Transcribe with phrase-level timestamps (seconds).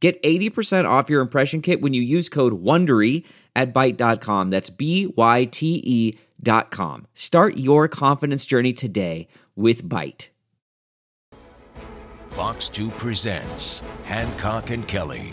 [0.00, 3.24] Get 80% off your impression kit when you use code WONDERY
[3.56, 4.50] at Byte.com.
[4.50, 7.06] That's B-Y-T-E dot com.
[7.14, 10.28] Start your confidence journey today with Byte.
[12.26, 15.32] Fox 2 presents Hancock and Kelly.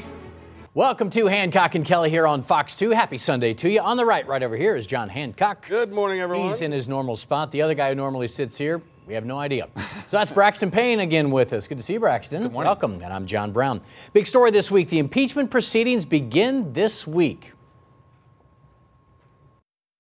[0.74, 2.90] Welcome to Hancock and Kelly here on Fox 2.
[2.90, 3.80] Happy Sunday to you.
[3.80, 5.68] On the right, right over here is John Hancock.
[5.70, 6.48] Good morning, everyone.
[6.48, 7.52] He's in his normal spot.
[7.52, 9.68] The other guy who normally sits here, we have no idea.
[10.08, 11.68] So that's Braxton Payne again with us.
[11.68, 12.44] Good to see you, Braxton.
[12.44, 12.68] Good morning.
[12.68, 13.02] Welcome.
[13.04, 13.82] And I'm John Brown.
[14.14, 17.54] Big story this week the impeachment proceedings begin this week.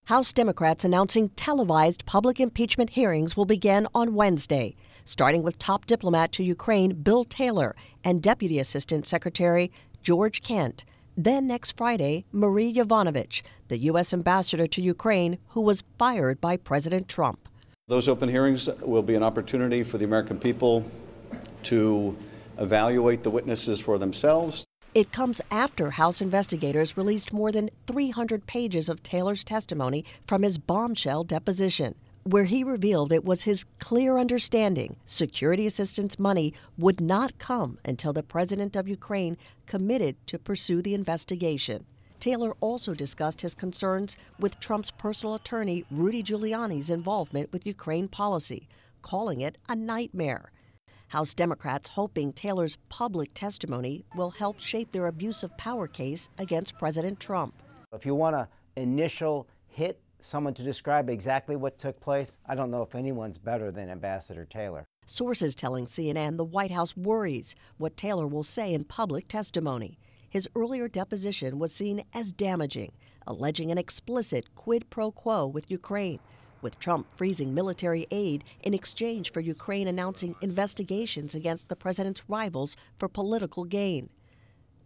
[0.05, 6.31] House Democrats announcing televised public impeachment hearings will begin on Wednesday, starting with top diplomat
[6.33, 9.71] to Ukraine Bill Taylor and Deputy Assistant Secretary
[10.03, 10.85] George Kent.
[11.17, 14.13] Then next Friday, Marie Yovanovitch, the U.S.
[14.13, 17.49] ambassador to Ukraine who was fired by President Trump.
[17.87, 20.83] Those open hearings will be an opportunity for the American people
[21.61, 22.17] to
[22.57, 24.65] evaluate the witnesses for themselves.
[24.95, 30.57] It comes after House investigators released more than 300 pages of Taylor's testimony from his
[30.57, 37.37] bombshell deposition, where he revealed it was his clear understanding security assistance money would not
[37.37, 41.85] come until the president of Ukraine committed to pursue the investigation.
[42.25, 48.67] Taylor also discussed his concerns with Trump's personal attorney Rudy Giuliani's involvement with Ukraine policy,
[49.03, 50.51] calling it a nightmare.
[51.09, 56.79] House Democrats hoping Taylor's public testimony will help shape their abuse of power case against
[56.79, 57.53] President Trump.
[57.93, 62.71] If you want to initial hit, someone to describe exactly what took place, I don't
[62.71, 64.83] know if anyone's better than Ambassador Taylor.
[65.05, 69.99] Sources telling CNN the White House worries what Taylor will say in public testimony.
[70.35, 72.91] His earlier deposition was seen as damaging,
[73.25, 76.19] alleging an explicit quid pro quo with Ukraine,
[76.61, 82.75] with Trump freezing military aid in exchange for Ukraine announcing investigations against the president's rivals
[82.99, 84.09] for political gain.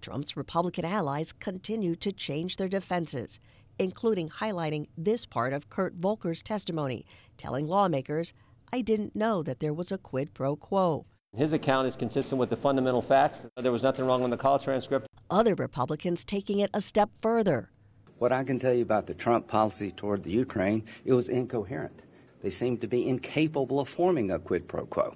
[0.01, 3.39] Trump's Republican allies continue to change their defenses,
[3.79, 8.33] including highlighting this part of Kurt Volker's testimony, telling lawmakers,
[8.71, 11.07] I didn't know that there was a quid pro quo.
[11.35, 13.45] His account is consistent with the fundamental facts.
[13.55, 15.05] There was nothing wrong on the call transcript.
[15.31, 17.69] Other Republicans taking it a step further.
[18.17, 22.01] What I can tell you about the Trump policy toward the Ukraine, it was incoherent.
[22.41, 25.15] They seemed to be incapable of forming a quid pro quo.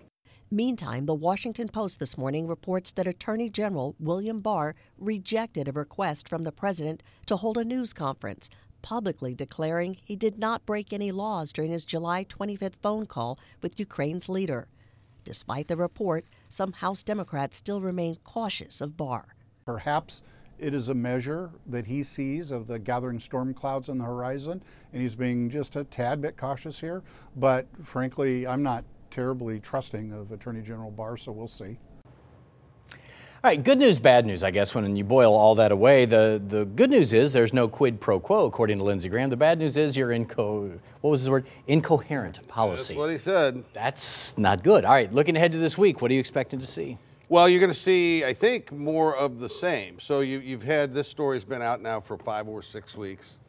[0.51, 6.29] Meantime, the Washington Post this morning reports that Attorney General William Barr rejected a request
[6.29, 8.51] from the president to hold a news conference,
[8.83, 13.79] publicly declaring he did not break any laws during his July 25th phone call with
[13.79, 14.67] Ukraine's leader.
[15.23, 19.33] Despite the report, some House Democrats still remain cautious of Barr.
[19.65, 20.21] Perhaps
[20.59, 24.61] it is a measure that he sees of the gathering storm clouds on the horizon,
[24.91, 27.01] and he's being just a tad bit cautious here.
[27.35, 31.77] But frankly, I'm not terribly trusting of Attorney General Barr, so we'll see.
[33.43, 36.05] All right, good news, bad news, I guess, when you boil all that away.
[36.05, 39.29] The, the good news is there's no quid pro quo, according to Lindsey Graham.
[39.29, 41.45] The bad news is you're inco, what was his word?
[41.67, 42.93] Incoherent policy.
[42.93, 43.65] That's what he said.
[43.73, 44.85] That's not good.
[44.85, 46.97] All right, looking ahead to this week, what are you expecting to see?
[47.33, 49.99] Well, you're going to see, I think, more of the same.
[49.99, 53.39] So you, you've had this story's been out now for five or six weeks.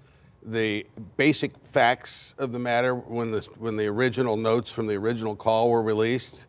[0.43, 0.87] The
[1.19, 5.69] basic facts of the matter when the when the original notes from the original call
[5.69, 6.47] were released,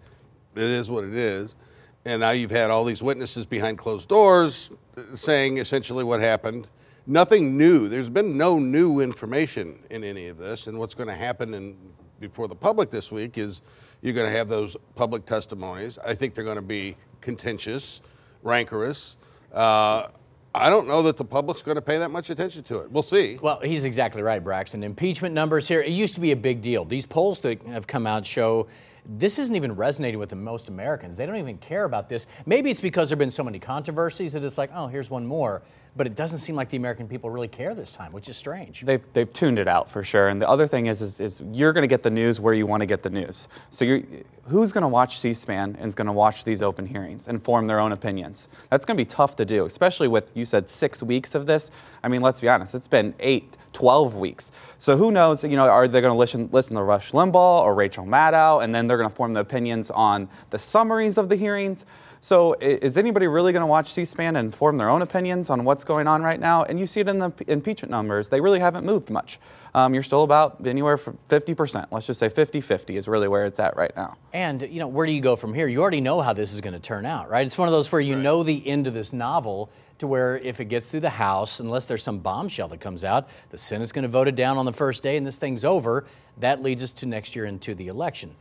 [0.56, 1.57] it is what it is.
[2.06, 6.69] And now you've had all these witnesses behind closed doors uh, saying essentially what happened.
[7.06, 7.90] Nothing new.
[7.90, 10.67] There's been no new information in any of this.
[10.67, 11.75] And what's going to happen in,
[12.22, 13.62] before the public this week is
[14.02, 15.97] you're going to have those public testimonies.
[15.97, 18.01] I think they're going to be contentious,
[18.43, 19.17] rancorous.
[19.51, 20.07] Uh,
[20.53, 22.91] I don't know that the public's going to pay that much attention to it.
[22.91, 23.37] We'll see.
[23.41, 24.83] Well, he's exactly right, Braxton.
[24.83, 26.85] Impeachment numbers here, it used to be a big deal.
[26.85, 28.67] These polls that have come out show
[29.07, 31.17] this isn't even resonating with the most Americans.
[31.17, 32.25] They don't even care about this.
[32.45, 35.28] Maybe it's because there have been so many controversies that it's like, oh, here's one
[35.28, 35.61] more.
[35.97, 38.81] But it doesn't seem like the American people really care this time, which is strange.
[38.81, 40.27] They've, they've tuned it out for sure.
[40.27, 42.67] And the other thing is, is, is you're going to get the news where you
[42.67, 43.47] want to get the news.
[43.69, 44.01] So you're,
[44.47, 47.67] who's going to watch C-SPAN and is going to watch these open hearings and form
[47.67, 48.49] their own opinions?
[48.69, 51.71] That's going to be tough to do, especially with, you said, six weeks of this.
[52.03, 54.51] I mean, let's be honest, it's been eight, 12 weeks.
[54.79, 57.73] So who knows, you know, are they going to listen, listen to Rush Limbaugh or
[57.73, 61.37] Rachel Maddow, and then they're going to form the opinions on the summaries of the
[61.37, 61.85] hearings?
[62.25, 65.83] So is anybody really going to watch C-SPAN and form their own opinions on what's
[65.83, 66.63] going on right now?
[66.63, 69.39] And you see it in the impeachment numbers; they really haven't moved much.
[69.75, 71.85] Um, you're still about anywhere from 50%.
[71.91, 74.16] Let's just say 50-50 is really where it's at right now.
[74.33, 75.67] And you know, where do you go from here?
[75.67, 77.45] You already know how this is going to turn out, right?
[77.45, 78.23] It's one of those where you right.
[78.23, 79.69] know the end of this novel
[79.99, 83.29] to where if it gets through the House, unless there's some bombshell that comes out,
[83.51, 86.05] the Senate's going to vote it down on the first day and this thing's over.
[86.39, 88.35] That leads us to next year into the election.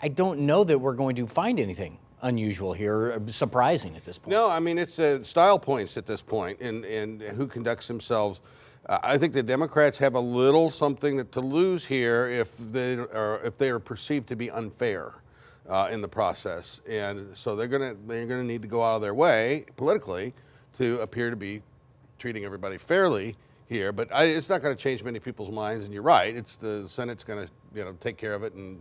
[0.00, 4.30] I don't know that we're going to find anything unusual here, surprising at this point.
[4.30, 8.40] No, I mean it's uh, style points at this point, and and who conducts themselves.
[8.88, 13.40] Uh, I think the Democrats have a little something to lose here if they are
[13.44, 15.14] if they are perceived to be unfair
[15.68, 19.02] uh, in the process, and so they're gonna they're gonna need to go out of
[19.02, 20.32] their way politically
[20.78, 21.62] to appear to be
[22.18, 23.36] treating everybody fairly
[23.68, 23.92] here.
[23.92, 26.34] But I, it's not going to change many people's minds, and you're right.
[26.34, 28.78] It's the Senate's going to you know take care of it and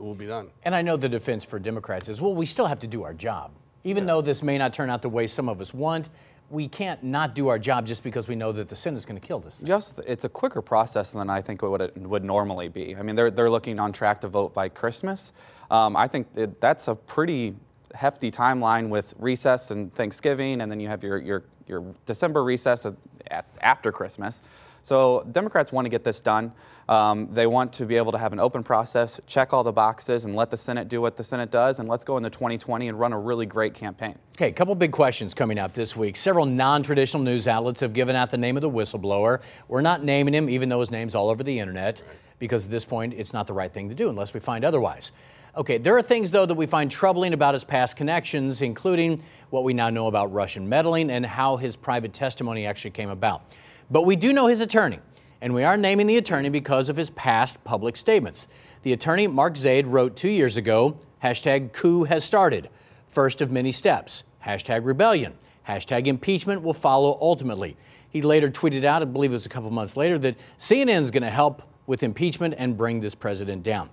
[0.00, 0.50] will be done.
[0.62, 3.14] And I know the defense for Democrats is, well, we still have to do our
[3.14, 3.52] job.
[3.84, 4.14] Even yeah.
[4.14, 6.10] though this may not turn out the way some of us want,
[6.50, 9.20] we can't not do our job just because we know that the Senate is going
[9.20, 9.58] to kill this.
[9.58, 9.68] Thing.
[9.68, 12.96] Yes, it's a quicker process than I think what it would normally be.
[12.96, 15.32] I mean, they're, they're looking on track to vote by Christmas.
[15.70, 17.54] Um, I think it, that's a pretty
[17.94, 22.84] hefty timeline with recess and Thanksgiving, and then you have your, your, your December recess
[23.30, 24.42] at, after Christmas.
[24.82, 26.52] So Democrats want to get this done.
[26.90, 30.24] Um, they want to be able to have an open process, check all the boxes,
[30.24, 32.98] and let the Senate do what the Senate does, and let's go into 2020 and
[32.98, 34.18] run a really great campaign.
[34.34, 36.16] Okay, a couple big questions coming up this week.
[36.16, 39.38] Several non-traditional news outlets have given out the name of the whistleblower.
[39.68, 42.02] We're not naming him, even though his name's all over the internet,
[42.40, 45.12] because at this point, it's not the right thing to do unless we find otherwise.
[45.56, 49.62] Okay, there are things, though, that we find troubling about his past connections, including what
[49.62, 53.42] we now know about Russian meddling and how his private testimony actually came about.
[53.90, 55.00] But we do know his attorney,
[55.40, 58.46] and we are naming the attorney because of his past public statements.
[58.82, 62.70] The attorney, Mark Zaid, wrote two years ago hashtag coup has started,
[63.08, 65.34] first of many steps, hashtag rebellion,
[65.68, 67.76] hashtag impeachment will follow ultimately.
[68.08, 71.10] He later tweeted out, I believe it was a couple months later, that CNN is
[71.10, 73.90] going to help with impeachment and bring this president down.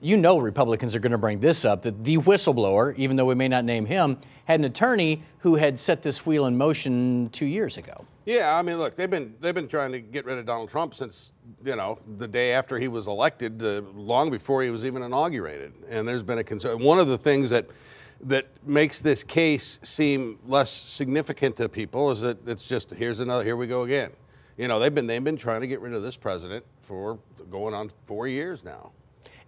[0.00, 3.34] You know Republicans are going to bring this up that the whistleblower, even though we
[3.34, 7.46] may not name him, had an attorney who had set this wheel in motion two
[7.46, 8.04] years ago.
[8.26, 10.94] Yeah, I mean, look, they've been they've been trying to get rid of Donald Trump
[10.94, 11.32] since
[11.64, 15.72] you know the day after he was elected, uh, long before he was even inaugurated.
[15.88, 16.82] And there's been a concern.
[16.82, 17.66] One of the things that
[18.22, 23.44] that makes this case seem less significant to people is that it's just here's another
[23.44, 24.10] here we go again.
[24.56, 27.18] You know, they've been they've been trying to get rid of this president for
[27.50, 28.92] going on four years now.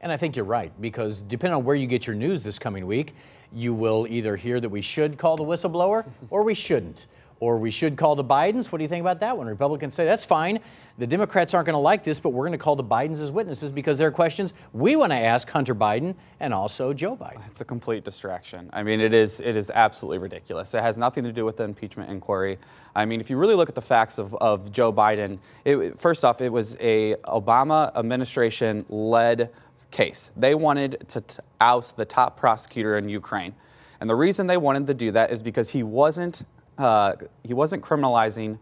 [0.07, 2.87] And I think you're right because depending on where you get your news this coming
[2.87, 3.13] week,
[3.53, 7.09] you will either hear that we should call the whistleblower or we shouldn't
[7.41, 8.73] or we should call the Bidens.
[8.73, 9.47] What do you think about that one?
[9.47, 10.61] Republicans say that's fine.
[10.99, 13.31] The Democrats aren't going to like this, but we're going to call the Bidens as
[13.31, 17.47] witnesses because there are questions we want to ask Hunter Biden and also Joe Biden.
[17.49, 18.71] It's a complete distraction.
[18.73, 20.73] I mean, it is it is absolutely ridiculous.
[20.73, 22.59] It has nothing to do with the impeachment inquiry.
[22.95, 26.25] I mean, if you really look at the facts of, of Joe Biden, it, first
[26.25, 29.51] off, it was a Obama administration led
[29.91, 30.31] case.
[30.37, 33.55] They wanted to t- oust the top prosecutor in Ukraine.
[34.01, 36.45] And the reason they wanted to do that is because he wasn't
[36.79, 38.59] uh, he wasn't criminalizing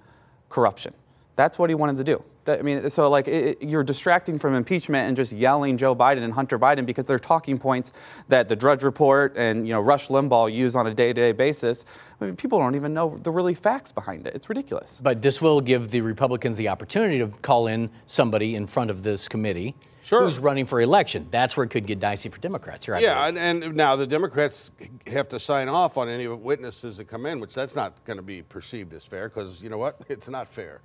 [0.48, 0.94] corruption.
[1.34, 2.22] That's what he wanted to do.
[2.44, 6.22] That, I mean, so like it, you're distracting from impeachment and just yelling Joe Biden
[6.22, 7.92] and Hunter Biden because they're talking points
[8.28, 11.84] that the Drudge Report and you know Rush Limbaugh use on a day-to-day basis.
[12.20, 14.34] I mean, people don't even know the really facts behind it.
[14.34, 15.00] It's ridiculous.
[15.02, 19.02] But this will give the Republicans the opportunity to call in somebody in front of
[19.02, 20.22] this committee sure.
[20.22, 21.26] who's running for election.
[21.30, 22.88] That's where it could get dicey for Democrats.
[22.88, 23.02] Right?
[23.02, 24.70] Yeah, and, and, now the Democrats
[25.06, 28.22] have to sign off on any witnesses that come in, which that's not going to
[28.22, 30.00] be perceived as fair because you know what?
[30.08, 30.80] It's not fair.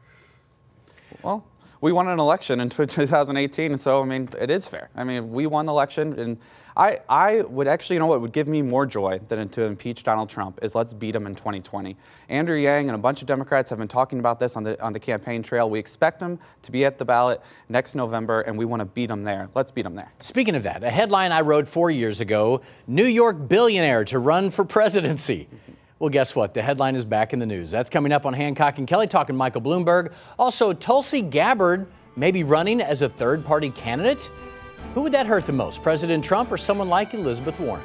[1.22, 1.46] Well,
[1.82, 4.90] we won an election in 2018, and so I mean, it is fair.
[4.96, 6.38] I mean, we won the election, and
[6.80, 10.04] I, I would actually, you know what would give me more joy than to impeach
[10.04, 11.98] Donald Trump is let's beat him in 2020.
[12.30, 14.94] Andrew Yang and a bunch of Democrats have been talking about this on the on
[14.94, 15.70] the campaign trail.
[15.70, 19.10] We expect him to be at the ballot next November, and we want to beat
[19.10, 19.50] him there.
[19.56, 20.12] Let's beat him there.
[20.20, 24.50] Speaking of that, a headline I wrote four years ago: New York billionaire to run
[24.50, 25.50] for presidency.
[26.00, 26.54] Well, guess what?
[26.54, 27.72] The headline is back in the news.
[27.72, 30.14] That's coming up on Hancock and Kelly talking Michael Bloomberg.
[30.38, 34.32] Also, Tulsi Gabbard may be running as a third party candidate.
[34.94, 37.84] Who would that hurt the most, President Trump or someone like Elizabeth Warren?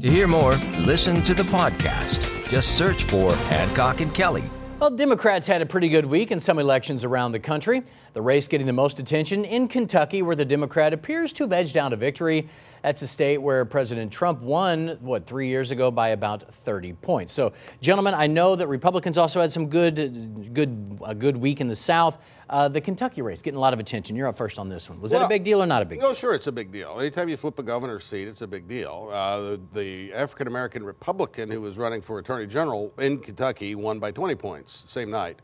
[0.00, 2.48] To hear more, listen to the podcast.
[2.48, 4.44] Just search for Hancock and Kelly
[4.78, 7.82] well, Democrats had a pretty good week in some elections around the country.
[8.12, 11.78] The race getting the most attention in Kentucky, where the Democrat appears to have edged
[11.78, 12.48] out a victory.
[12.82, 17.32] That's a state where President Trump won, what, three years ago by about 30 points.
[17.32, 21.68] So, gentlemen, I know that Republicans also had some good, good, a good week in
[21.68, 22.18] the South.
[22.48, 24.14] Uh, the Kentucky race getting a lot of attention.
[24.14, 25.00] You're up first on this one.
[25.00, 26.10] Was that a big deal or not a big No, deal?
[26.10, 26.96] No, sure, it's a big deal.
[27.00, 29.10] Anytime you flip a governor's seat, it's a big deal.
[29.12, 33.98] Uh, the the African American Republican who was running for Attorney General in Kentucky won
[33.98, 35.40] by 20 points same night.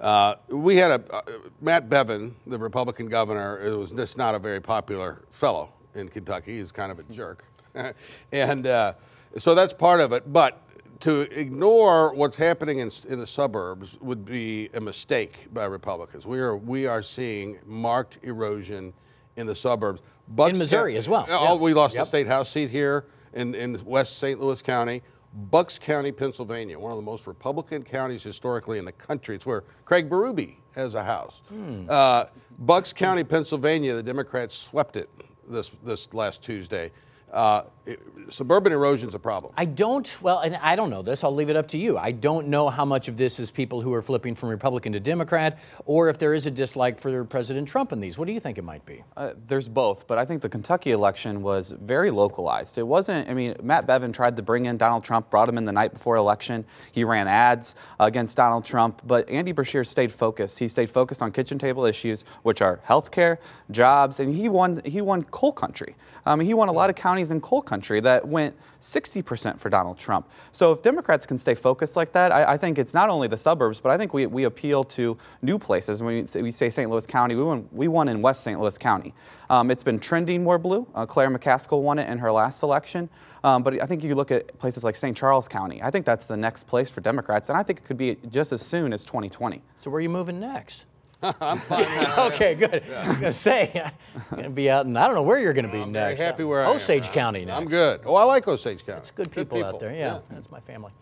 [0.00, 1.22] Uh, we had a uh,
[1.60, 6.58] Matt Bevin, the Republican governor, who was just not a very popular fellow in Kentucky.
[6.58, 7.44] He's kind of a jerk,
[8.32, 8.94] and uh,
[9.38, 10.32] so that's part of it.
[10.32, 10.62] But
[11.00, 16.26] to ignore what's happening in, in the suburbs would be a mistake by Republicans.
[16.26, 18.92] We are we are seeing marked erosion
[19.36, 20.00] in the suburbs.
[20.28, 21.26] Bucks- Missouri as well.
[21.28, 21.60] Oh, Yeah.
[21.60, 22.02] we lost Yep.
[22.02, 24.40] the state house seat here in, in West St.
[24.40, 25.02] Louis County.
[25.50, 29.34] Bucks County, Pennsylvania, one of the most Republican counties historically in the country.
[29.36, 31.42] It's where Craig Berube has a house.
[31.88, 32.24] Uh,
[32.58, 35.10] Bucks County, Pennsylvania, the Democrats swept it
[35.46, 36.90] this this last Tuesday.
[37.32, 39.52] Uh, it- suburban erosion's a problem.
[39.56, 41.22] I don't, well, and I don't know this.
[41.22, 41.96] I'll leave it up to you.
[41.96, 45.00] I don't know how much of this is people who are flipping from Republican to
[45.00, 48.18] Democrat or if there is a dislike for President Trump in these.
[48.18, 49.04] What do you think it might be?
[49.16, 52.78] Uh, there's both, but I think the Kentucky election was very localized.
[52.78, 55.64] It wasn't, I mean, Matt Bevin tried to bring in Donald Trump, brought him in
[55.64, 56.64] the night before election.
[56.90, 60.58] He ran ads against Donald Trump, but Andy Beshear stayed focused.
[60.58, 63.38] He stayed focused on kitchen table issues, which are health care,
[63.70, 65.94] jobs, and he won, he won coal country.
[66.24, 69.98] Um, he won a lot of counties in coal country that went 60% for Donald
[69.98, 70.28] Trump.
[70.52, 73.36] So if Democrats can stay focused like that, I, I think it's not only the
[73.36, 76.02] suburbs, but I think we, we appeal to new places.
[76.02, 76.90] When we say, we say St.
[76.90, 78.60] Louis County, we won, we won in West St.
[78.60, 79.14] Louis County.
[79.50, 80.86] Um, it's been trending more blue.
[80.94, 83.08] Uh, Claire McCaskill won it in her last election.
[83.44, 85.16] Um, but I think you look at places like St.
[85.16, 85.82] Charles County.
[85.82, 88.52] I think that's the next place for Democrats, and I think it could be just
[88.52, 89.62] as soon as 2020.
[89.78, 90.86] So where are you moving next?
[91.40, 92.32] I'm fine.
[92.32, 92.82] okay, good.
[92.90, 93.90] I was gonna say,
[94.30, 96.20] I'm gonna be out, and I don't know where you're gonna be I'm next.
[96.20, 97.12] happy where I am Osage now.
[97.12, 97.58] County next.
[97.58, 98.00] I'm good.
[98.04, 98.98] Oh, I like Osage County.
[98.98, 99.94] It's good people, out there.
[99.94, 100.92] Yeah, that's my family.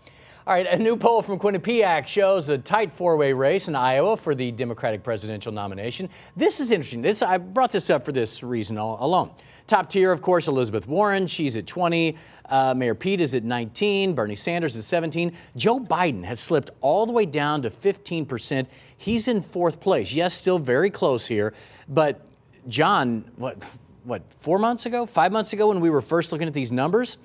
[0.47, 4.35] All right, a new poll from Quinnipiac shows a tight four-way race in Iowa for
[4.35, 6.11] the Democratic presidential nomination.
[6.37, 7.01] This is interesting.
[7.01, 9.31] This I brought this up for this reason alone.
[9.67, 11.27] Top tier, of course, Elizabeth Warren.
[11.27, 12.19] She's at 20.
[12.47, 14.13] Uh, Mayor Pete is at 19.
[14.13, 15.35] Bernie Sanders is 17.
[15.57, 18.69] Joe Biden has slipped all the way down to 15 percent.
[18.99, 20.13] He's in fourth place.
[20.13, 21.55] Yes, still very close here,
[21.89, 22.27] but
[22.69, 23.65] John, what,
[24.03, 27.17] what, four months ago, five months ago, when we were first looking at these numbers,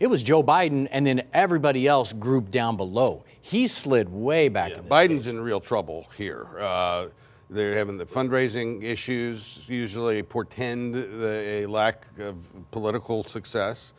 [0.00, 3.24] it was Joe Biden and then everybody else grouped down below.
[3.40, 4.72] He slid way back.
[4.72, 6.46] in this Biden's in real trouble here.
[6.58, 7.06] Uh,
[7.50, 12.38] they're having the fundraising issues usually portend the, a lack of
[12.70, 13.92] political success,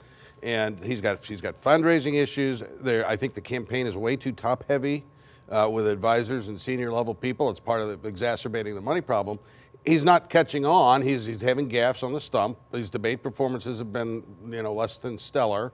[0.43, 2.63] and he's got he's got fundraising issues.
[2.81, 5.05] There, I think the campaign is way too top heavy
[5.49, 7.49] uh, with advisors and senior level people.
[7.49, 9.39] It's part of the, exacerbating the money problem.
[9.85, 11.03] He's not catching on.
[11.03, 12.57] He's he's having gaffes on the stump.
[12.71, 15.71] His debate performances have been you know less than stellar.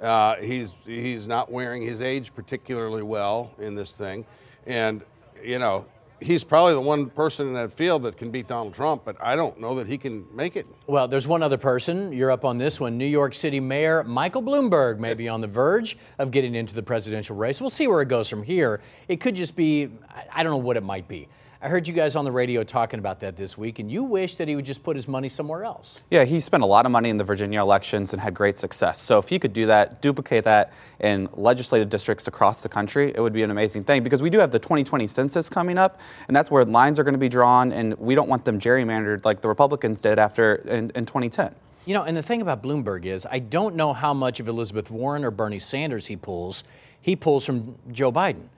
[0.00, 4.24] Uh, he's he's not wearing his age particularly well in this thing,
[4.66, 5.02] and
[5.42, 5.86] you know
[6.20, 9.04] he's probably the one person in that field that can beat Donald Trump.
[9.04, 10.66] But I don't know that he can make it.
[10.86, 12.12] Well, there's one other person.
[12.12, 12.96] You're up on this one.
[12.98, 16.82] New York City Mayor Michael Bloomberg may be on the verge of getting into the
[16.82, 17.60] presidential race.
[17.60, 18.80] We'll see where it goes from here.
[19.08, 21.28] It could just be, I- I don't know what it might be.
[21.60, 24.36] I heard you guys on the radio talking about that this week, and you wish
[24.36, 25.98] that he would just put his money somewhere else.
[26.08, 29.02] Yeah, he spent a lot of money in the Virginia elections and had great success.
[29.02, 33.20] So if he could do that, duplicate that in legislative districts across the country, it
[33.20, 35.98] would be an amazing thing because we do have the 2020 census coming up,
[36.28, 39.24] and that's where lines are going to be drawn, and we don't want them gerrymandered
[39.24, 41.52] like the Republicans did after in, in 2010.
[41.86, 44.92] You know, and the thing about Bloomberg is, I don't know how much of Elizabeth
[44.92, 46.62] Warren or Bernie Sanders he pulls.
[47.00, 48.48] He pulls from Joe Biden.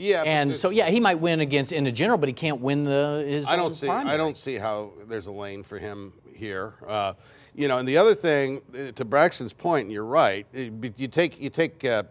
[0.00, 2.84] Yeah, and so yeah, he might win against in the general, but he can't win
[2.84, 3.46] the his.
[3.48, 3.86] I don't see.
[3.86, 4.14] primary.
[4.14, 6.72] I don't see how there's a lane for him here.
[6.86, 7.12] Uh,
[7.54, 10.46] you know, and the other thing, uh, to Braxton's point, and you're right.
[10.54, 12.04] You take you take uh,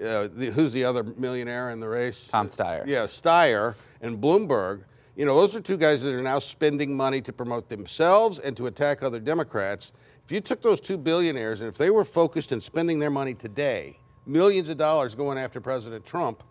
[0.00, 2.28] uh, the, who's the other millionaire in the race?
[2.30, 2.86] Tom Steyer.
[2.86, 4.82] Yeah, Steyer and Bloomberg.
[5.16, 8.56] You know, those are two guys that are now spending money to promote themselves and
[8.56, 9.92] to attack other Democrats.
[10.24, 13.34] If you took those two billionaires and if they were focused in spending their money
[13.34, 16.44] today, millions of dollars going after President Trump,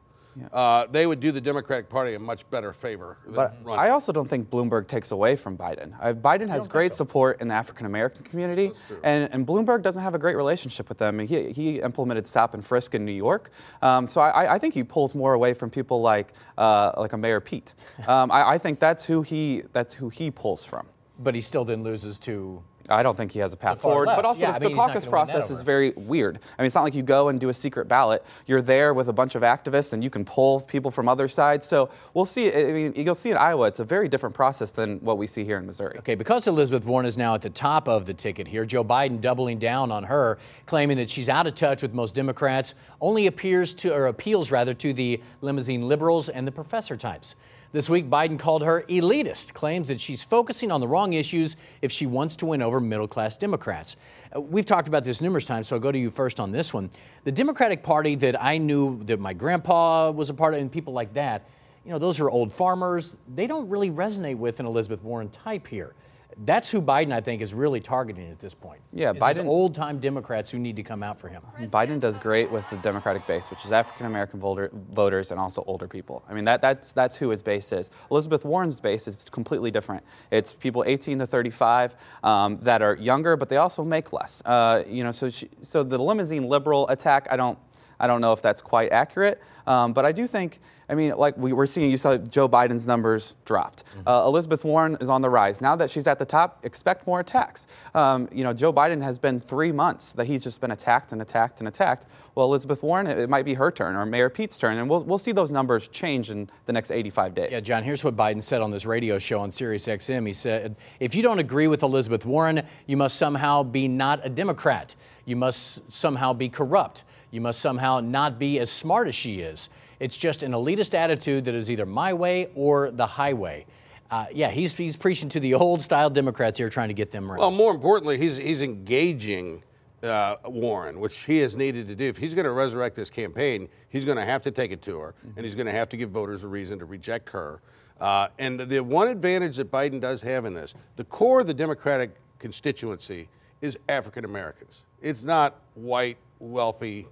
[0.51, 3.17] uh, they would do the Democratic Party a much better favor.
[3.25, 3.79] Than But running.
[3.79, 5.93] I also don't think Bloomberg takes away from Biden.
[6.01, 8.71] Uh, Biden has great support in the African American community,
[9.03, 11.19] and, and Bloomberg doesn't have a great relationship with them.
[11.19, 14.83] He, he implemented stop and frisk in New York, um, so I, I think he
[14.83, 17.73] pulls more away from people like uh, like a Mayor Pete.
[18.07, 20.87] Um, I, I think that's who he that's who he pulls from.
[21.19, 24.07] But he still then loses to I don't think he has a path forward.
[24.07, 24.17] left.
[24.17, 26.39] But also, Yeah, I the, mean, the caucus gonna win that process is very weird.
[26.57, 28.25] I mean, it's not like you go and do a secret ballot.
[28.45, 31.65] You're there with a bunch of activists, and you can pull people from other sides.
[31.65, 32.53] So we'll see.
[32.53, 35.45] I mean, you'll see in Iowa, it's a very different process than what we see
[35.45, 35.97] here in Missouri.
[35.99, 39.21] Okay, because Elizabeth Warren is now at the top of the ticket here, Joe Biden
[39.21, 43.73] doubling down on her, claiming that she's out of touch with most Democrats, only appears
[43.75, 47.35] to, or appeals rather, to the limousine liberals and the professor types.
[47.73, 51.91] This week, Biden called her elitist, claims that she's focusing on the wrong issues if
[51.91, 53.95] she wants to win over middle class Democrats.
[54.31, 56.71] Uh, We've talked about this numerous times, so I'll go to you first on this
[56.71, 56.91] one.
[57.23, 60.93] The Democratic Party that I knew that my grandpa was a part of, and people
[60.93, 61.49] like that,
[61.83, 63.15] you know, those are old farmers.
[63.33, 65.95] They don't really resonate with an Elizabeth Warren type here.
[66.37, 68.81] That's who Biden, I think, is really targeting at this point.
[68.91, 71.43] Yeah, Is these Biden- old time Democrats who need to come out for him.
[71.63, 75.63] Biden does great with the Democratic base, which is African American voter, voters and also
[75.67, 76.23] older people.
[76.29, 77.89] I mean, that, that's, that's who his base is.
[78.11, 80.03] Elizabeth Warren's base is completely different.
[80.31, 84.41] It's people 18 to 35 um, that are younger, but they also make less.
[84.45, 87.57] Uh, you know, so, she, so the limousine liberal attack, I don't,
[88.03, 90.60] I don't know if that's quite accurate, um, but I do think.
[90.89, 93.86] I mean, like we were seeing, you saw Joe Biden's numbers dropped.
[94.05, 95.62] Uh, Elizabeth Warren is on the rise.
[95.62, 97.67] Now that she's at the top, expect more attacks.
[97.95, 101.22] Um, you know, Joe Biden has been three months that he's just been attacked and
[101.22, 102.05] attacked and attacked.
[102.36, 105.05] Well, Elizabeth Warren, it, it might be her turn or Mayor Pete's turn, and we'll,
[105.05, 107.50] we'll see those numbers change in the next 85 days.
[107.53, 110.27] Yeah, John, here's what Biden said on this radio show on Sirius XM.
[110.27, 114.29] He said, if you don't agree with Elizabeth Warren, you must somehow be not a
[114.29, 114.95] Democrat.
[115.25, 117.05] You must somehow be corrupt.
[117.33, 119.69] You must somehow not be as smart as she is.
[119.99, 123.65] It's just an elitist attitude that is either my way or the highway.
[124.11, 127.27] Uh, yeah, he's, he's preaching to the old style Democrats here, trying to get them
[127.29, 127.39] right.
[127.39, 129.63] Well, more importantly, he's he's engaging
[130.03, 132.05] uh, Warren, which he has needed to do.
[132.05, 134.99] If he's going to resurrect this campaign, he's going to have to take it to
[134.99, 137.61] her, and he's going to have to give voters a reason to reject her.
[137.99, 141.53] Uh, and the one advantage that Biden does have in this, the core of the
[141.53, 143.27] Democratic constituency
[143.61, 144.83] is African Americans.
[145.01, 147.07] It's not white, wealthy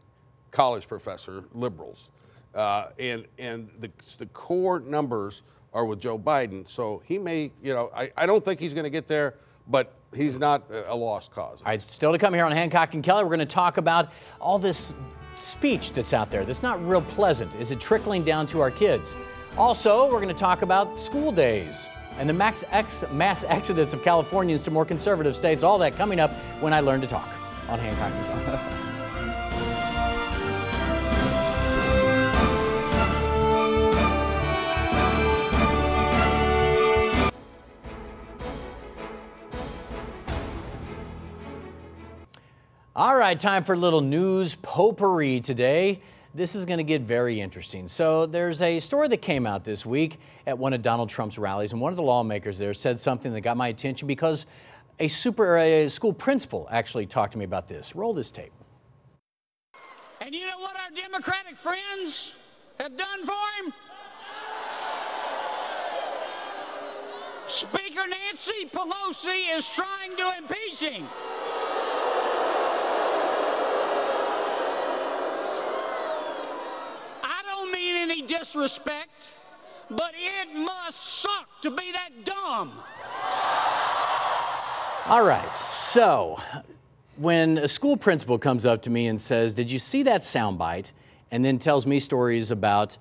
[0.52, 2.10] college professor liberals.
[2.54, 5.42] Uh, and and the, the core numbers
[5.74, 6.70] are with Joe Biden.
[6.70, 9.36] So he may, you know, I, I don't think he's going to get there,
[9.68, 11.62] but he's not a lost cause.
[11.62, 14.12] All right, still to come here on Hancock and Kelly, we're going to talk about
[14.42, 14.94] all this
[15.38, 17.56] speech that's out there that's not real pleasant.
[17.56, 19.16] Is it trickling down to our kids?
[19.58, 24.04] Also, we're going to talk about school days and the max ex- mass exodus of
[24.04, 25.64] Californians to more conservative states.
[25.64, 27.30] All that coming up when I learn to talk
[27.70, 28.78] on Hancock and Kelly.
[43.02, 46.02] All right, time for a little news potpourri today.
[46.36, 47.88] This is going to get very interesting.
[47.88, 51.72] So, there's a story that came out this week at one of Donald Trump's rallies,
[51.72, 54.46] and one of the lawmakers there said something that got my attention because
[55.00, 57.96] a super a school principal actually talked to me about this.
[57.96, 58.54] Roll this tape.
[60.24, 62.36] And you know what our Democratic friends
[62.80, 63.74] have done for him?
[67.48, 71.08] Speaker Nancy Pelosi is trying to impeach him.
[77.42, 79.32] I don't mean any disrespect,
[79.90, 82.72] but it must suck to be that dumb.
[85.08, 86.40] All right, so
[87.18, 90.92] when a school principal comes up to me and says, Did you see that soundbite?
[91.32, 92.98] and then tells me stories about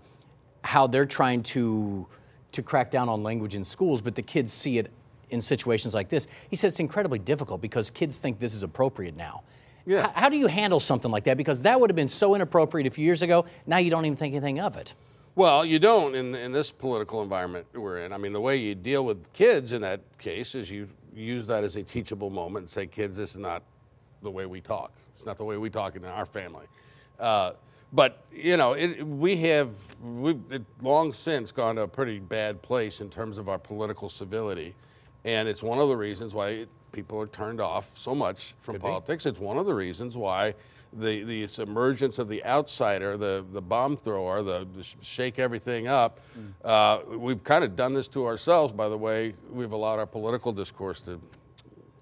[0.62, 2.06] how they're trying to,
[2.52, 4.90] to crack down on language in schools, but the kids see it
[5.30, 9.16] in situations like this, he said it's incredibly difficult because kids think this is appropriate
[9.16, 9.42] now.
[9.86, 10.02] Yeah.
[10.02, 11.36] How, how do you handle something like that?
[11.36, 13.46] Because that would have been so inappropriate a few years ago.
[13.66, 14.94] Now you don't even think anything of it.
[15.34, 18.12] Well, you don't in, in this political environment we're in.
[18.12, 21.64] I mean, the way you deal with kids in that case is you use that
[21.64, 23.62] as a teachable moment and say, kids, this is not
[24.22, 24.92] the way we talk.
[25.16, 26.66] It's not the way we talk in our family.
[27.18, 27.52] Uh,
[27.92, 29.70] but, you know, it, we have
[30.02, 34.08] we've it long since gone to a pretty bad place in terms of our political
[34.08, 34.74] civility.
[35.24, 39.26] And it's one of the reasons why people are turned off so much from politics.
[39.26, 40.54] It's one of the reasons why
[40.92, 46.20] the, the emergence of the outsider, the, the bomb thrower, the, the shake everything up,
[46.64, 50.52] uh, we've kind of done this to ourselves by the way we've allowed our political
[50.52, 51.20] discourse to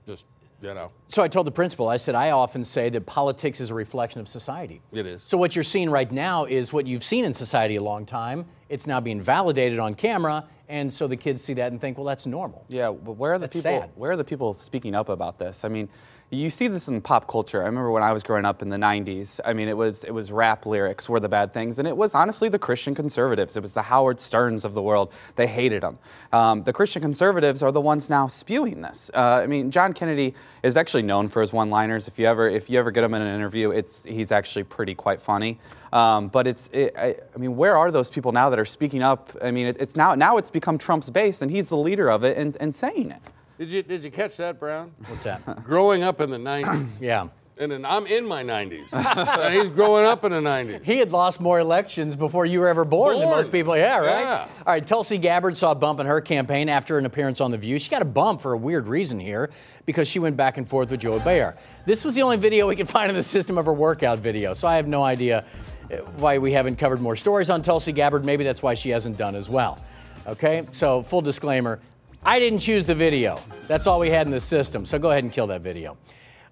[0.07, 0.25] just,
[0.63, 3.71] you know, So I told the principal, I said, I often say that politics is
[3.71, 4.81] a reflection of society.
[4.93, 5.23] it is.
[5.25, 8.47] So what you're seeing right now is what you've seen in society a long time.
[8.69, 12.05] It's now being validated on camera, And so the kids see that and think, well,
[12.07, 12.65] that's normal.
[12.69, 13.81] Yeah, but where are the That's people?
[13.81, 13.91] sad.
[13.95, 15.65] Where are the people speaking up about this?
[15.65, 15.89] I mean,
[16.31, 17.63] you see this in pop culture.
[17.63, 19.41] I remember when I was growing up in the '90s.
[19.47, 22.15] I mean, it was it was rap lyrics were the bad things, and it was
[22.15, 23.57] honestly the Christian conservatives.
[23.57, 25.11] It was the Howard Sterns of the world.
[25.37, 25.99] They hated them.
[26.33, 29.11] Um, the Christian conservatives are the ones now spewing this.
[29.15, 32.09] Uh, I mean, John Kennedy is actually known for his one-liners.
[32.09, 34.95] If you ever if you ever get him in an interview, it's he's actually pretty
[34.95, 35.59] quite funny.
[35.95, 39.03] Um, but it's it, I, I mean, where are those people now that are speaking
[39.03, 39.35] up?
[39.43, 42.23] I mean, it, it's now now it's become Trump's base, and he's the leader of
[42.23, 43.23] it and, and saying it.
[43.59, 44.93] Did you did you catch that, Brown?
[45.09, 45.65] What's that?
[45.65, 47.27] Growing up in the '90s, yeah.
[47.59, 48.93] and then I'm in my 90s.
[48.93, 50.85] and he's growing up in the 90s.
[50.85, 53.77] He had lost more elections before you were ever born, than most people.
[53.77, 54.21] Yeah, right?
[54.21, 54.49] Yeah.
[54.59, 57.59] All right, Tulsi Gabbard saw a bump in her campaign after an appearance on The
[57.59, 57.81] View.
[57.81, 59.51] She got a bump for a weird reason here
[59.87, 61.57] because she went back and forth with Joy Behar.
[61.85, 64.55] This was the only video we could find in the system of her workout video,
[64.55, 65.45] so I have no idea
[65.93, 68.25] uh, why we haven't covered more stories on Tulsi Gabbard.
[68.25, 69.85] Maybe that's why she hasn't done as well.
[70.29, 71.81] Okay, so full disclaimer
[72.25, 73.41] I didn't choose the video.
[73.67, 75.97] That's all we had in the system, so go ahead and kill that video.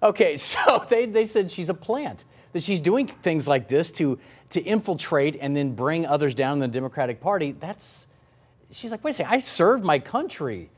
[0.01, 4.19] Okay, so they, they said she's a plant, that she's doing things like this to,
[4.51, 7.51] to infiltrate and then bring others down in the Democratic Party.
[7.51, 8.07] That's,
[8.71, 10.69] she's like, wait a second, I served my country.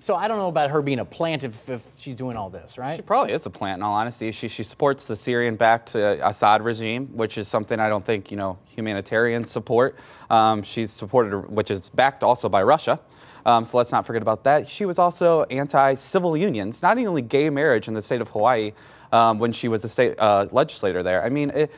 [0.00, 2.78] So I don't know about her being a plant if, if she's doing all this,
[2.78, 2.96] right?
[2.96, 4.30] She probably is a plant, in all honesty.
[4.30, 8.58] She, she supports the Syrian-backed Assad regime, which is something I don't think you know
[8.68, 9.96] humanitarians support.
[10.30, 13.00] Um, she's supported, which is backed also by Russia.
[13.46, 14.68] Um, so let's not forget about that.
[14.68, 18.72] She was also anti-civil unions, not only gay marriage in the state of Hawaii
[19.12, 21.24] um, when she was a state uh, legislator there.
[21.24, 21.50] I mean.
[21.50, 21.70] It,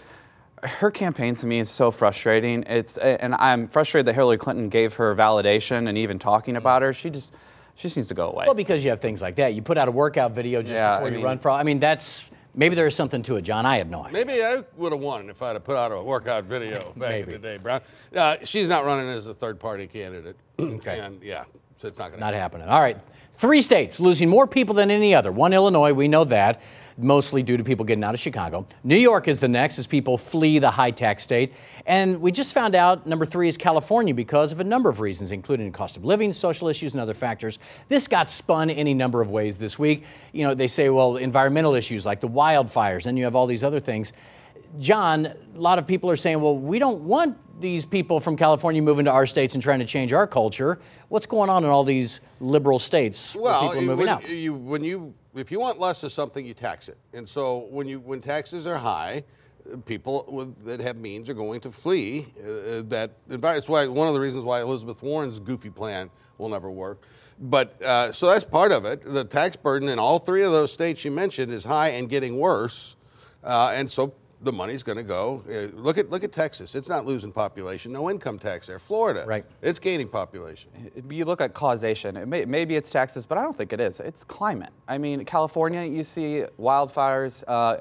[0.63, 2.65] her campaign to me is so frustrating.
[2.65, 6.93] It's and I'm frustrated that Hillary Clinton gave her validation and even talking about her.
[6.93, 7.33] She just
[7.77, 8.45] she just needs to go away.
[8.47, 9.55] Well, because you have things like that.
[9.55, 11.51] You put out a workout video just Yeah, before I you mean- run for.
[11.51, 13.67] I mean, that's maybe there is something to it, John.
[13.67, 14.25] I have no idea.
[14.25, 17.35] Maybe I would have won if I'd have put out a workout video back Maybe.
[17.35, 17.81] in the day, Brown.
[18.15, 20.37] Uh, she's not running as a third party candidate.
[20.61, 20.99] Okay.
[20.99, 21.45] And yeah,
[21.77, 22.69] so it's not going to Not happening.
[22.69, 22.99] All right.
[23.35, 25.33] Three states losing more people than any other.
[25.33, 26.61] One, Illinois, we know that,
[27.03, 28.67] mostly due to people getting out of Chicago.
[28.85, 31.53] New York is the next as people flee the high tax state.
[31.87, 35.33] And we just found out number three is California because of a number of reasons,
[35.33, 37.59] including cost of living, social issues, and other factors.
[37.89, 40.05] This got spun any number of ways this week.
[40.33, 43.65] You know, they say, well, environmental issues like the wildfires, and you have all these
[43.65, 44.13] other things.
[44.79, 48.83] John, a lot of people are saying, well, we don't want these people from California
[48.83, 50.79] moving to our states and trying to change our culture.
[51.09, 54.29] What's going on in all these liberal states Well, people are moving when, out?
[54.29, 56.99] You, when you, if you want less of something, you tax it.
[57.13, 59.25] And so when you, when taxes are high,
[59.73, 63.43] uh, people with, that have means are going to flee uh, that environment.
[63.43, 67.03] That's why one of the reasons why Elizabeth Warren's goofy plan will never work.
[67.41, 69.03] But uh, so that's part of it.
[69.03, 72.39] The tax burden in all three of those states you mentioned is high and getting
[72.39, 72.97] worse,
[73.43, 75.43] uh, and so the money's going to go.
[75.49, 76.75] Uh, look at look at Texas.
[76.75, 77.93] It's not losing population.
[77.93, 78.79] No income tax there.
[78.79, 79.45] Florida, Right.
[79.63, 80.71] It's gaining population.
[81.11, 82.17] you look at causation.
[82.17, 84.01] It may, maybe it's taxes, but I don't think it is.
[84.01, 84.71] It's climate.
[84.89, 87.45] I mean, California, you see wildfires.
[87.47, 87.79] Uh,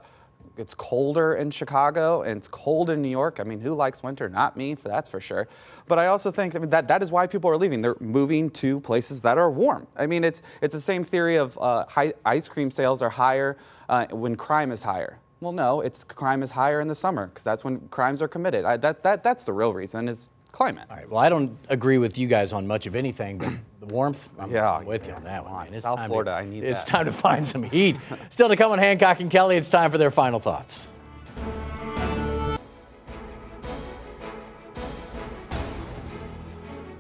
[0.58, 3.40] it's colder in Chicago and it's cold in New York.
[3.40, 4.28] I mean, who likes winter?
[4.28, 5.48] Not me, for that's for sure.
[5.88, 7.82] But I also think I mean, that that is why people are leaving.
[7.82, 9.88] They're moving to places that are warm.
[9.96, 13.56] I mean, it's it's the same theory of uh, high, ice cream sales are higher
[13.88, 15.20] uh, when crime is higher.
[15.42, 18.66] Well, no, it's crime is higher in the summer because that's when crimes are committed.
[18.66, 20.86] I, that, that that's the real reason is climate.
[20.90, 21.10] All right.
[21.10, 24.52] Well, I don't agree with you guys on much of anything, but the warmth, I'm,
[24.52, 25.66] Yeah, with you on that one.
[25.66, 25.74] Man.
[25.74, 26.92] It's South time Florida, to, I need It's that.
[26.92, 27.98] time to find some heat.
[28.30, 29.56] Still to come on Hancock and Kelly.
[29.58, 30.92] It's time for their final thoughts.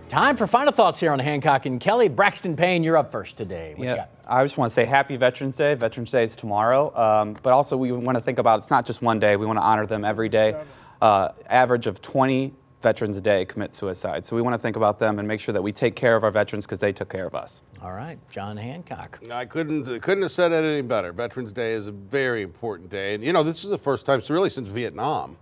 [0.09, 2.09] Time for final thoughts here on Hancock and Kelly.
[2.09, 3.75] Braxton Payne, you're up first today.
[3.75, 4.09] What you Yeah, got?
[4.27, 5.75] I just want to say happy Veterans Day.
[5.75, 6.91] Veterans Day is tomorrow.
[6.97, 9.57] Um, but also, we want to think about it's not just one day, we want
[9.57, 10.59] to honor them every day.
[10.99, 14.25] Uh, average of 20 veterans a day commit suicide.
[14.25, 16.23] So we want to think about them and make sure that we take care of
[16.23, 17.61] our veterans because they took care of us.
[17.79, 19.19] All right, John Hancock.
[19.31, 21.11] I couldn't couldn't have said it any better.
[21.13, 24.23] Veterans Day is a very important day, and you know this is the first time,
[24.23, 25.37] so really since Vietnam,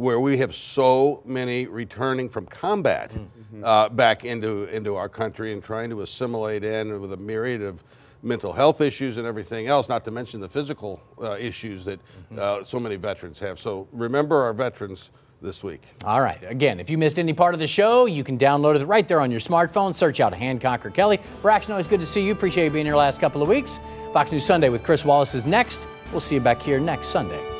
[0.00, 3.14] where we have so many returning from combat
[3.62, 7.84] uh, back into into our country and trying to assimilate in with a myriad of
[8.22, 9.90] mental health issues and everything else.
[9.90, 12.00] Not to mention the physical uh, issues that
[12.38, 13.60] uh, so many veterans have.
[13.60, 15.10] So remember our veterans
[15.42, 15.82] this week.
[16.04, 16.42] All right.
[16.44, 19.20] Again, if you missed any part of the show, you can download it right there
[19.20, 19.94] on your smartphone.
[19.94, 21.20] Search out Hancock or Kelly.
[21.42, 22.32] Braxton, always good to see you.
[22.32, 23.80] Appreciate you being here last couple of weeks.
[24.14, 25.86] Fox News Sunday with Chris Wallace is next.
[26.10, 27.59] We'll see you back here next Sunday.